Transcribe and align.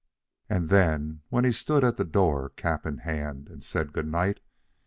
And 0.49 0.69
then, 0.69 1.21
when 1.29 1.45
he 1.45 1.51
stood 1.51 1.83
at 1.83 1.97
the 1.97 2.03
door, 2.03 2.49
cap 2.49 2.87
in 2.87 2.97
hand, 3.05 3.49
and 3.49 3.63
said 3.63 3.93
good 3.93 4.07
night. 4.07 4.39